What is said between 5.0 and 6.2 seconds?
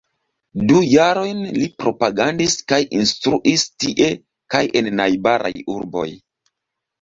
najbaraj urboj.